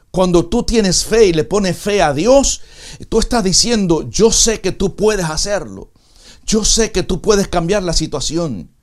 Cuando 0.10 0.48
tú 0.48 0.64
tienes 0.64 1.06
fe 1.06 1.28
y 1.28 1.34
le 1.34 1.44
pones 1.44 1.78
fe 1.78 2.02
a 2.02 2.12
Dios, 2.12 2.62
tú 3.10 3.20
estás 3.20 3.44
diciendo, 3.44 4.10
yo 4.10 4.32
sé 4.32 4.62
que 4.62 4.72
tú 4.72 4.96
puedes 4.96 5.26
hacerlo. 5.26 5.92
Yo 6.44 6.66
sé 6.66 6.92
que 6.92 7.04
tú 7.04 7.22
puedes 7.22 7.48
cambiar 7.48 7.84
la 7.84 7.94
situación. 7.94 8.75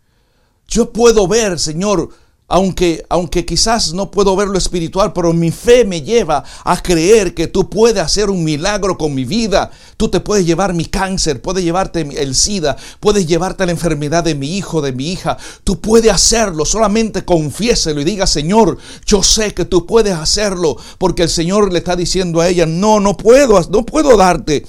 Yo 0.72 0.90
puedo 0.90 1.28
ver, 1.28 1.58
Señor, 1.58 2.08
aunque, 2.48 3.04
aunque 3.10 3.44
quizás 3.44 3.92
no 3.92 4.10
puedo 4.10 4.34
ver 4.34 4.48
lo 4.48 4.56
espiritual, 4.56 5.12
pero 5.12 5.34
mi 5.34 5.50
fe 5.50 5.84
me 5.84 6.00
lleva 6.00 6.42
a 6.64 6.82
creer 6.82 7.34
que 7.34 7.46
tú 7.46 7.68
puedes 7.68 8.02
hacer 8.02 8.30
un 8.30 8.42
milagro 8.42 8.96
con 8.96 9.14
mi 9.14 9.26
vida. 9.26 9.70
Tú 9.98 10.08
te 10.08 10.20
puedes 10.20 10.46
llevar 10.46 10.72
mi 10.72 10.86
cáncer, 10.86 11.42
puedes 11.42 11.62
llevarte 11.62 12.00
el 12.00 12.34
SIDA, 12.34 12.78
puedes 13.00 13.26
llevarte 13.26 13.66
la 13.66 13.72
enfermedad 13.72 14.24
de 14.24 14.34
mi 14.34 14.56
hijo, 14.56 14.80
de 14.80 14.92
mi 14.92 15.12
hija. 15.12 15.36
Tú 15.62 15.78
puedes 15.78 16.10
hacerlo, 16.10 16.64
solamente 16.64 17.22
confiéselo 17.26 18.00
y 18.00 18.04
diga, 18.04 18.26
Señor, 18.26 18.78
yo 19.04 19.22
sé 19.22 19.52
que 19.52 19.66
tú 19.66 19.84
puedes 19.84 20.14
hacerlo, 20.14 20.78
porque 20.96 21.24
el 21.24 21.28
Señor 21.28 21.70
le 21.70 21.80
está 21.80 21.96
diciendo 21.96 22.40
a 22.40 22.48
ella, 22.48 22.64
no, 22.64 22.98
no 22.98 23.18
puedo, 23.18 23.60
no 23.68 23.84
puedo 23.84 24.16
darte 24.16 24.64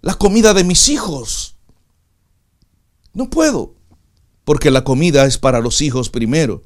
la 0.00 0.14
comida 0.14 0.52
de 0.52 0.64
mis 0.64 0.88
hijos. 0.88 1.54
No 3.12 3.30
puedo, 3.30 3.77
porque 4.48 4.70
la 4.70 4.82
comida 4.82 5.26
es 5.26 5.36
para 5.36 5.60
los 5.60 5.82
hijos 5.82 6.08
primero. 6.08 6.62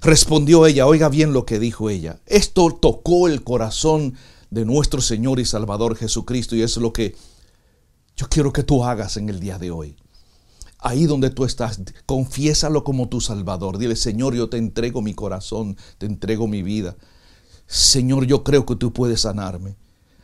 Respondió 0.00 0.66
ella, 0.66 0.84
oiga 0.84 1.08
bien 1.08 1.32
lo 1.32 1.46
que 1.46 1.60
dijo 1.60 1.88
ella. 1.90 2.18
Esto 2.26 2.72
tocó 2.74 3.28
el 3.28 3.44
corazón 3.44 4.14
de 4.50 4.64
nuestro 4.64 5.00
Señor 5.00 5.38
y 5.38 5.44
Salvador 5.44 5.94
Jesucristo 5.94 6.56
y 6.56 6.62
es 6.62 6.76
lo 6.78 6.92
que 6.92 7.14
yo 8.16 8.26
quiero 8.28 8.52
que 8.52 8.64
tú 8.64 8.82
hagas 8.82 9.16
en 9.16 9.28
el 9.28 9.38
día 9.38 9.60
de 9.60 9.70
hoy. 9.70 9.94
Ahí 10.80 11.06
donde 11.06 11.30
tú 11.30 11.44
estás, 11.44 11.80
confiésalo 12.04 12.82
como 12.82 13.08
tu 13.08 13.20
Salvador. 13.20 13.78
Dile, 13.78 13.94
Señor, 13.94 14.34
yo 14.34 14.48
te 14.48 14.56
entrego 14.56 15.02
mi 15.02 15.14
corazón, 15.14 15.76
te 15.98 16.06
entrego 16.06 16.48
mi 16.48 16.64
vida. 16.64 16.96
Señor, 17.68 18.26
yo 18.26 18.42
creo 18.42 18.66
que 18.66 18.74
tú 18.74 18.92
puedes 18.92 19.20
sanarme 19.20 19.76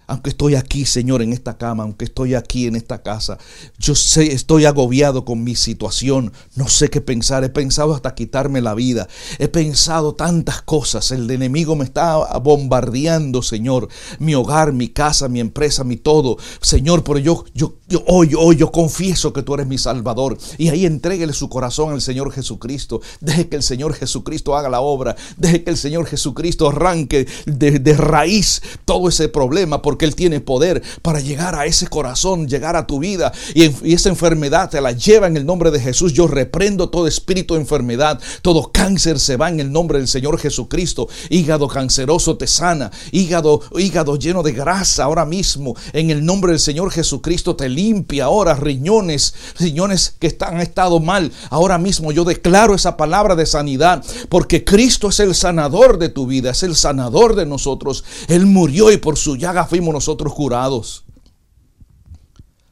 aunque 0.09 0.31
estoy 0.31 0.55
aquí, 0.55 0.87
Señor, 0.87 1.23
en 1.23 1.33
esta 1.33 1.59
cama, 1.59 1.85
aunque 1.85 2.07
estoy 2.07 2.35
aquí 2.35 2.67
en 2.67 2.77
esta 2.77 3.03
casa, 3.03 3.39
yo 3.79 3.95
sé, 3.95 4.33
estoy 4.33 4.65
agobiado 4.65 5.27
con 5.27 5.45
mi 5.45 5.55
situación, 5.55 6.33
no 6.57 6.67
sé 6.67 6.89
qué 6.89 7.03
pensar, 7.03 7.45
he 7.45 7.51
pensado 7.51 7.95
hasta 7.95 8.15
quitarme 8.15 8.63
la 8.63 8.75
vida, 8.75 9.07
he 9.39 9.49
pensado 9.49 10.15
tantas 10.15 10.63
cosas, 10.63 11.11
el 11.13 11.31
enemigo 11.31 11.77
me 11.77 11.85
está 11.85 12.17
bombardeando, 12.39 13.43
Señor, 13.43 13.89
mi 14.19 14.35
hogar, 14.35 14.73
mi 14.73 14.89
casa, 14.89 15.29
mi 15.29 15.41
empresa, 15.41 15.85
mi 15.85 15.99
todo, 15.99 16.39
Señor, 16.63 17.05
pero 17.05 17.19
yo, 17.19 17.45
yo, 17.55 17.75
yo 17.87 18.03
hoy, 18.07 18.33
hoy 18.35 18.57
yo 18.57 18.73
confieso 18.73 19.35
que 19.35 19.43
tú 19.43 19.55
eres 19.55 19.67
mi 19.67 19.77
Salvador, 19.77 20.39
y 20.57 20.71
ahí 20.71 20.87
entréguele 20.87 21.35
su 21.35 21.51
corazón 21.51 21.93
al 21.93 22.01
Señor 22.01 22.33
Jesucristo, 22.33 23.03
deje 23.21 23.51
que 23.51 23.57
el 23.57 23.63
Señor 23.63 23.93
Jesucristo 23.93 24.57
haga 24.57 24.71
la 24.71 24.81
obra, 24.81 25.17
deje 25.37 25.65
que 25.65 25.71
el 25.71 25.77
Señor 25.77 26.07
Jesucristo 26.07 26.67
arranque 26.67 27.27
de, 27.45 27.95
raíz 27.95 28.63
todo 28.87 29.11
ese 29.11 29.29
problema, 29.29 29.83
que 29.99 30.05
Él 30.05 30.15
tiene 30.15 30.41
poder 30.41 30.83
para 31.03 31.21
llegar 31.21 31.55
a 31.55 31.67
ese 31.67 31.89
corazón, 31.89 32.49
llegar 32.49 32.77
a 32.77 32.87
tu 32.87 32.99
vida 32.99 33.33
y, 33.55 33.93
esa 33.93 34.09
enfermedad 34.09 34.71
te 34.71 34.81
la 34.81 34.93
lleva 34.93 35.27
en 35.27 35.37
el 35.37 35.45
nombre 35.45 35.71
de 35.71 35.81
Jesús. 35.81 36.13
Yo 36.13 36.27
reprendo 36.27 36.89
todo 36.89 37.07
espíritu 37.07 37.55
de 37.55 37.61
enfermedad, 37.61 38.21
todo 38.43 38.71
cáncer 38.73 39.19
se 39.19 39.37
va 39.37 39.49
en 39.49 39.61
el 39.61 39.73
nombre 39.73 39.99
del 39.99 40.09
Señor 40.09 40.39
Jesucristo. 40.39 41.09
Hígado 41.31 41.69
canceroso 41.69 42.37
te 42.37 42.47
sana, 42.47 42.91
hígado, 43.13 43.61
hígado 43.77 44.17
lleno 44.17 44.43
de 44.43 44.53
grasa 44.53 45.05
ahora 45.05 45.25
mismo 45.25 45.75
en 45.93 46.11
el 46.11 46.25
nombre 46.25 46.53
del 46.53 46.61
Señor 46.61 46.91
Jesucristo 46.91 47.57
te 47.57 47.69
limpia 47.69 48.27
ahora 48.27 48.55
riñones, 48.55 49.35
riñones 49.59 50.15
que 50.19 50.27
están, 50.27 50.55
han 50.55 50.61
estado 50.61 51.01
mal. 51.01 51.33
Ahora 51.51 51.79
mismo 51.79 52.13
yo 52.13 52.25
declaro 52.25 52.75
esa 52.75 52.97
palabra 52.97 53.35
de 53.35 53.47
sanidad 53.47 54.05
porque 54.29 54.65
Cristo 54.65 55.09
es 55.09 55.21
el 55.21 55.35
sanador 55.35 55.99
de 55.99 56.09
tu 56.09 56.27
vida, 56.27 56.51
es 56.51 56.63
el 56.63 56.77
sanador 56.77 57.35
de 57.35 57.47
nosotros. 57.47 58.05
Él 58.29 58.47
murió 58.47 58.93
y 58.93 58.97
por 58.97 59.17
su 59.17 59.37
llaga 59.37 59.67
fuimos 59.67 59.88
nosotros 59.93 60.35
curados. 60.35 61.05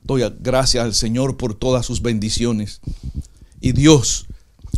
Doy 0.03 0.23
gracias 0.41 0.85
al 0.85 0.95
Señor 0.95 1.37
por 1.37 1.55
todas 1.55 1.85
sus 1.85 2.03
bendiciones. 2.03 2.81
Y 3.61 3.73
Dios 3.73 4.27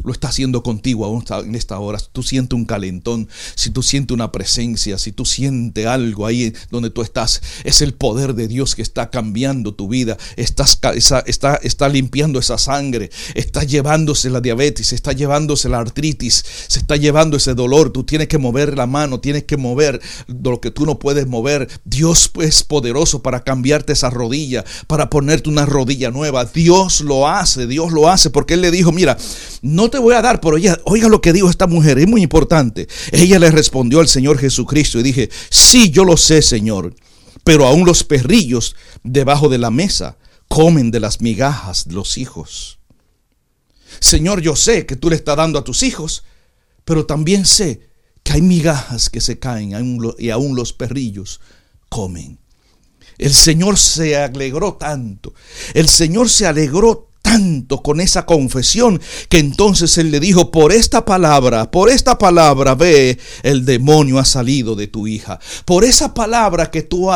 lo 0.04 0.12
está 0.12 0.28
haciendo 0.28 0.62
contigo 0.62 1.22
en 1.44 1.54
esta 1.54 1.78
hora. 1.78 1.98
Si 1.98 2.06
tú 2.12 2.22
sientes 2.22 2.56
un 2.56 2.64
calentón, 2.64 3.28
si 3.54 3.70
tú 3.70 3.82
sientes 3.82 4.14
una 4.14 4.32
presencia, 4.32 4.98
si 4.98 5.12
tú 5.12 5.24
sientes 5.24 5.86
algo 5.86 6.26
ahí 6.26 6.52
donde 6.70 6.90
tú 6.90 7.02
estás, 7.02 7.42
es 7.64 7.82
el 7.82 7.94
poder 7.94 8.34
de 8.34 8.48
Dios 8.48 8.74
que 8.74 8.82
está 8.82 9.10
cambiando 9.10 9.74
tu 9.74 9.88
vida, 9.88 10.16
estás, 10.36 10.78
está, 10.94 11.54
está 11.62 11.88
limpiando 11.88 12.38
esa 12.38 12.58
sangre, 12.58 13.10
está 13.34 13.64
llevándose 13.64 14.30
la 14.30 14.40
diabetes, 14.40 14.92
está 14.92 15.12
llevándose 15.12 15.68
la 15.68 15.78
artritis, 15.78 16.44
se 16.68 16.78
está 16.78 16.96
llevando 16.96 17.36
ese 17.36 17.54
dolor. 17.54 17.90
Tú 17.90 18.04
tienes 18.04 18.28
que 18.28 18.38
mover 18.38 18.76
la 18.76 18.86
mano, 18.86 19.20
tienes 19.20 19.44
que 19.44 19.56
mover 19.56 20.00
lo 20.26 20.60
que 20.60 20.70
tú 20.70 20.86
no 20.86 20.98
puedes 20.98 21.26
mover. 21.26 21.68
Dios 21.84 22.30
es 22.40 22.62
poderoso 22.62 23.22
para 23.22 23.44
cambiarte 23.44 23.92
esa 23.92 24.10
rodilla, 24.10 24.64
para 24.86 25.10
ponerte 25.10 25.48
una 25.48 25.66
rodilla 25.66 26.10
nueva. 26.10 26.44
Dios 26.44 27.00
lo 27.00 27.28
hace, 27.28 27.66
Dios 27.66 27.92
lo 27.92 28.08
hace, 28.08 28.30
porque 28.30 28.54
Él 28.54 28.60
le 28.60 28.70
dijo, 28.70 28.92
mira, 28.92 29.16
no 29.62 29.87
te 29.90 29.98
voy 29.98 30.14
a 30.14 30.22
dar, 30.22 30.40
pero 30.40 30.56
ella, 30.56 30.78
oiga 30.84 31.08
lo 31.08 31.20
que 31.20 31.32
dijo 31.32 31.50
esta 31.50 31.66
mujer, 31.66 31.98
es 31.98 32.06
muy 32.06 32.22
importante. 32.22 32.88
Ella 33.12 33.38
le 33.38 33.50
respondió 33.50 34.00
al 34.00 34.08
Señor 34.08 34.38
Jesucristo 34.38 34.98
y 34.98 35.02
dije, 35.02 35.30
sí, 35.50 35.90
yo 35.90 36.04
lo 36.04 36.16
sé, 36.16 36.42
Señor, 36.42 36.94
pero 37.44 37.66
aún 37.66 37.86
los 37.86 38.04
perrillos 38.04 38.76
debajo 39.02 39.48
de 39.48 39.58
la 39.58 39.70
mesa 39.70 40.18
comen 40.48 40.90
de 40.90 41.00
las 41.00 41.20
migajas 41.20 41.88
de 41.88 41.94
los 41.94 42.18
hijos. 42.18 42.78
Señor, 44.00 44.40
yo 44.40 44.56
sé 44.56 44.86
que 44.86 44.96
tú 44.96 45.10
le 45.10 45.16
estás 45.16 45.36
dando 45.36 45.58
a 45.58 45.64
tus 45.64 45.82
hijos, 45.82 46.24
pero 46.84 47.06
también 47.06 47.46
sé 47.46 47.88
que 48.22 48.32
hay 48.32 48.42
migajas 48.42 49.10
que 49.10 49.20
se 49.20 49.38
caen 49.38 49.72
y 50.18 50.30
aún 50.30 50.56
los 50.56 50.72
perrillos 50.72 51.40
comen. 51.88 52.38
El 53.18 53.34
Señor 53.34 53.78
se 53.78 54.16
alegró 54.16 54.74
tanto. 54.74 55.34
El 55.74 55.88
Señor 55.88 56.30
se 56.30 56.46
alegró 56.46 57.07
tanto 57.28 57.82
con 57.82 58.00
esa 58.00 58.24
confesión 58.24 59.02
que 59.28 59.38
entonces 59.38 59.98
él 59.98 60.10
le 60.10 60.18
dijo, 60.18 60.50
por 60.50 60.72
esta 60.72 61.04
palabra, 61.04 61.70
por 61.70 61.90
esta 61.90 62.16
palabra, 62.16 62.74
ve, 62.74 63.18
el 63.42 63.66
demonio 63.66 64.18
ha 64.18 64.24
salido 64.24 64.74
de 64.74 64.86
tu 64.86 65.06
hija. 65.06 65.38
Por 65.66 65.84
esa 65.84 66.14
palabra 66.14 66.70
que 66.70 66.80
tú, 66.80 67.10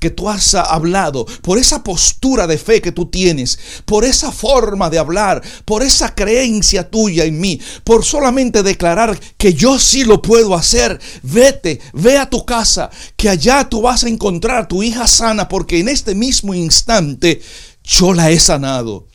que 0.00 0.08
tú 0.08 0.30
has 0.30 0.54
hablado, 0.54 1.26
por 1.42 1.58
esa 1.58 1.84
postura 1.84 2.46
de 2.46 2.56
fe 2.56 2.80
que 2.80 2.92
tú 2.92 3.10
tienes, 3.10 3.58
por 3.84 4.06
esa 4.06 4.32
forma 4.32 4.88
de 4.88 4.98
hablar, 4.98 5.42
por 5.66 5.82
esa 5.82 6.14
creencia 6.14 6.88
tuya 6.88 7.24
en 7.24 7.38
mí, 7.38 7.60
por 7.84 8.06
solamente 8.06 8.62
declarar 8.62 9.20
que 9.36 9.52
yo 9.52 9.78
sí 9.78 10.02
lo 10.02 10.22
puedo 10.22 10.54
hacer, 10.54 10.98
vete, 11.22 11.78
ve 11.92 12.16
a 12.16 12.30
tu 12.30 12.46
casa, 12.46 12.88
que 13.18 13.28
allá 13.28 13.68
tú 13.68 13.82
vas 13.82 14.02
a 14.02 14.08
encontrar 14.08 14.62
a 14.62 14.68
tu 14.68 14.82
hija 14.82 15.06
sana, 15.06 15.46
porque 15.46 15.78
en 15.78 15.90
este 15.90 16.14
mismo 16.14 16.54
instante 16.54 17.42
yo 17.84 18.14
la 18.14 18.30
he 18.30 18.40
sanado. 18.40 19.06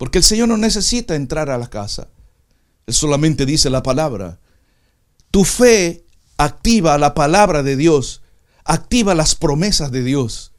Porque 0.00 0.16
el 0.16 0.24
Señor 0.24 0.48
no 0.48 0.56
necesita 0.56 1.14
entrar 1.14 1.50
a 1.50 1.58
la 1.58 1.68
casa. 1.68 2.08
Él 2.86 2.94
solamente 2.94 3.44
dice 3.44 3.68
la 3.68 3.82
palabra. 3.82 4.40
Tu 5.30 5.44
fe 5.44 6.06
activa 6.38 6.96
la 6.96 7.12
palabra 7.12 7.62
de 7.62 7.76
Dios, 7.76 8.22
activa 8.64 9.14
las 9.14 9.34
promesas 9.34 9.92
de 9.92 10.02
Dios. 10.02 10.52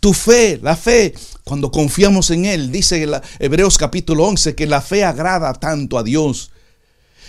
Tu 0.00 0.14
fe, 0.14 0.58
la 0.62 0.74
fe, 0.74 1.12
cuando 1.44 1.70
confiamos 1.70 2.30
en 2.30 2.46
Él, 2.46 2.72
dice 2.72 3.06
Hebreos 3.40 3.76
capítulo 3.76 4.24
11, 4.24 4.54
que 4.54 4.66
la 4.66 4.80
fe 4.80 5.04
agrada 5.04 5.52
tanto 5.52 5.98
a 5.98 6.02
Dios, 6.02 6.50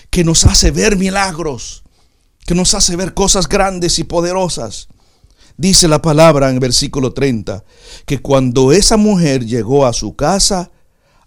que 0.10 0.24
nos 0.24 0.46
hace 0.46 0.72
ver 0.72 0.96
milagros, 0.96 1.84
que 2.46 2.56
nos 2.56 2.74
hace 2.74 2.96
ver 2.96 3.14
cosas 3.14 3.50
grandes 3.50 4.00
y 4.00 4.06
poderosas. 4.06 4.88
Dice 5.58 5.90
la 5.90 6.02
palabra 6.02 6.50
en 6.52 6.62
versículo 6.62 7.12
30, 7.12 7.66
que 8.06 8.22
cuando 8.22 8.72
esa 8.72 8.96
mujer 8.96 9.46
llegó 9.46 9.86
a 9.86 9.92
su 9.92 10.16
casa, 10.16 10.72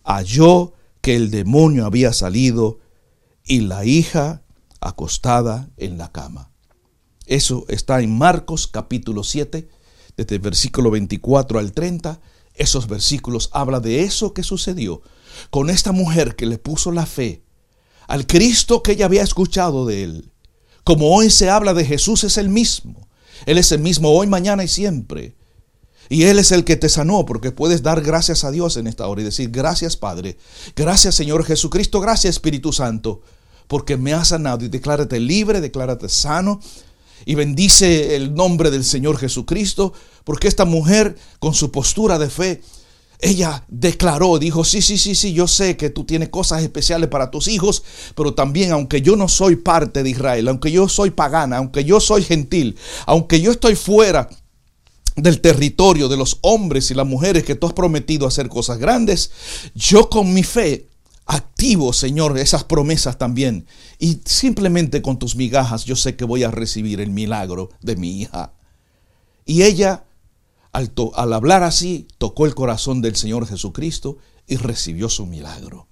halló 0.07 0.73
que 1.03 1.17
el 1.17 1.31
demonio 1.31 1.85
había 1.85 2.13
salido 2.13 2.79
y 3.45 3.61
la 3.61 3.85
hija 3.85 4.43
acostada 4.81 5.69
en 5.77 5.99
la 5.99 6.13
cama. 6.13 6.51
Eso 7.27 7.67
está 7.69 8.01
en 8.01 8.17
Marcos 8.17 8.67
capítulo 8.67 9.25
7, 9.25 9.69
desde 10.17 10.35
el 10.37 10.41
versículo 10.41 10.91
24 10.91 11.59
al 11.59 11.73
30. 11.73 12.21
Esos 12.55 12.87
versículos 12.89 13.51
hablan 13.53 13.83
de 13.83 14.05
eso 14.05 14.33
que 14.33 14.43
sucedió 14.43 15.03
con 15.51 15.69
esta 15.69 15.93
mujer 15.93 16.37
que 16.37 16.47
le 16.47 16.59
puso 16.59 16.93
la 16.93 17.05
fe 17.05 17.43
al 18.07 18.27
Cristo 18.27 18.83
que 18.83 18.93
ella 18.93 19.07
había 19.07 19.23
escuchado 19.23 19.87
de 19.87 20.05
él. 20.05 20.33
Como 20.85 21.15
hoy 21.15 21.31
se 21.31 21.51
habla 21.51 21.75
de 21.75 21.85
Jesús 21.85 22.25
es 22.25 22.39
el 22.39 22.49
mismo. 22.49 23.09
Él 23.45 23.59
es 23.59 23.73
el 23.73 23.81
mismo 23.81 24.11
hoy, 24.11 24.27
mañana 24.27 24.65
y 24.65 24.69
siempre. 24.69 25.37
Y 26.09 26.25
Él 26.25 26.39
es 26.39 26.53
el 26.53 26.65
que 26.65 26.77
te 26.77 26.89
sanó, 26.89 27.27
porque 27.27 27.51
puedes 27.51 27.83
dar 27.83 28.01
gracias 28.01 28.45
a 28.45 28.51
Dios 28.51 28.77
en 28.77 28.87
esta 28.87 29.07
hora 29.07 29.23
y 29.23 29.25
decir, 29.25 29.51
gracias 29.51 29.97
Padre, 29.97 30.37
gracias 30.75 31.15
Señor 31.15 31.45
Jesucristo, 31.45 32.01
gracias 32.01 32.37
Espíritu 32.37 32.73
Santo, 32.73 33.23
porque 33.67 33.97
me 33.97 34.13
has 34.13 34.29
sanado. 34.29 34.65
Y 34.65 34.69
declárate 34.69 35.19
libre, 35.21 35.61
declárate 35.61 36.09
sano. 36.09 36.61
Y 37.25 37.35
bendice 37.35 38.15
el 38.15 38.35
nombre 38.35 38.71
del 38.71 38.85
Señor 38.85 39.17
Jesucristo, 39.17 39.93
porque 40.23 40.49
esta 40.49 40.65
mujer 40.65 41.17
con 41.39 41.55
su 41.55 41.73
postura 41.73 42.19
de 42.19 42.29
fe 42.29 42.63
ella 43.21 43.65
declaró, 43.69 44.39
dijo, 44.39 44.65
sí, 44.65 44.83
sí, 44.83 44.99
sí, 44.99 45.15
sí, 45.15 45.33
yo 45.33 45.49
sé 45.49 45.77
que 45.77 45.91
tú 45.91 46.05
tienes 46.05 46.29
cosas 46.29 46.63
especiales 46.63 47.09
para 47.09 47.31
tus 47.31 47.49
hijos, 47.49 47.83
pero 48.15 48.35
también 48.35 48.73
aunque 48.73 49.01
yo 49.01 49.17
no 49.17 49.29
soy 49.29 49.57
parte 49.57 50.03
de 50.03 50.11
Israel, 50.11 50.49
aunque 50.49 50.71
yo 50.71 50.89
soy 50.89 51.11
pagana, 51.11 51.57
aunque 51.57 51.85
yo 51.85 52.01
soy 52.01 52.23
gentil, 52.23 52.77
aunque 53.07 53.41
yo 53.41 53.53
estoy 53.53 53.75
fuera 53.75 54.29
del 55.17 55.41
territorio 55.41 56.09
de 56.09 56.17
los 56.17 56.39
hombres 56.43 56.91
y 56.91 56.95
las 56.95 57.07
mujeres 57.07 57.45
que 57.45 57.55
tú 57.55 57.67
has 57.67 57.73
prometido 57.73 58.27
hacer 58.27 58.49
cosas 58.49 58.79
grandes, 58.79 59.31
yo 59.75 60.09
con 60.09 60.33
mi 60.33 60.43
fe 60.43 60.89
activo, 61.25 61.93
Señor, 61.93 62.39
esas 62.39 62.65
promesas 62.65 63.19
también. 63.19 63.67
Y 63.99 64.21
simplemente 64.25 65.03
con 65.03 65.19
tus 65.19 65.35
migajas 65.35 65.85
yo 65.85 65.97
sé 65.97 66.17
que 66.17 66.25
voy 66.25 66.45
a 66.45 66.51
recibir 66.51 67.01
el 67.01 67.11
milagro 67.11 67.71
de 67.81 67.97
mi 67.97 68.21
hija. 68.21 68.53
Y 69.45 69.63
ella 69.63 70.05
al, 70.73 71.33
hablar 71.33 71.63
así, 71.63 72.07
tocó 72.19 72.45
el 72.45 72.55
corazón 72.55 73.01
del 73.01 73.17
Señor 73.17 73.47
Jesucristo 73.47 74.19
y 74.47 74.57
recibió 74.57 75.09
su 75.09 75.25
milagro. 75.25 75.87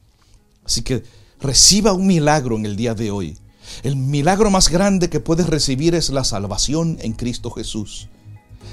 Así 0.65 0.83
que 0.83 1.03
reciba 1.41 1.95
un 1.95 2.07
milagro 2.07 2.57
en 2.57 2.67
el 2.67 2.77
día 2.77 2.95
de 2.95 3.11
hoy. 3.11 3.39
El 3.83 3.97
milagro 3.97 4.51
más 4.51 4.69
grande 4.69 5.09
que 5.09 5.21
puedes 5.21 5.47
recibir 5.47 5.95
es 5.95 6.11
la 6.11 6.23
salvación 6.23 6.99
en 7.01 7.15
Cristo 7.15 7.51
Jesús. 7.51 8.09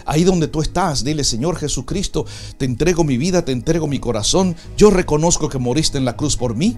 Ahí 0.06 0.24
donde 0.24 0.48
tú 0.48 0.62
estás, 0.62 1.04
dile, 1.04 1.24
Señor 1.24 1.58
Jesucristo, 1.58 2.26
te 2.58 2.66
entrego 2.66 3.04
mi 3.04 3.18
vida, 3.18 3.46
te 3.46 3.52
entrego 3.52 3.88
mi 3.88 4.00
corazón. 4.00 4.56
Yo 4.78 4.90
reconozco 4.90 5.50
que 5.50 5.58
moriste 5.58 5.98
en 5.98 6.06
la 6.06 6.16
cruz 6.16 6.38
por 6.38 6.56
mí. 6.56 6.78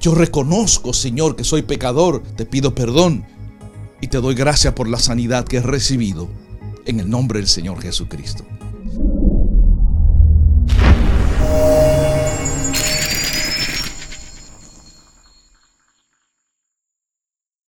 Yo 0.00 0.14
reconozco, 0.14 0.92
Señor, 0.92 1.36
que 1.36 1.44
soy 1.44 1.62
pecador. 1.62 2.22
Te 2.36 2.46
pido 2.46 2.74
perdón 2.74 3.24
y 4.00 4.08
te 4.08 4.20
doy 4.20 4.34
gracias 4.34 4.74
por 4.74 4.88
la 4.88 4.98
sanidad 4.98 5.44
que 5.44 5.58
he 5.58 5.62
recibido. 5.62 6.28
En 6.86 7.00
el 7.00 7.08
nombre 7.08 7.38
del 7.38 7.48
Señor 7.48 7.80
Jesucristo. 7.80 8.44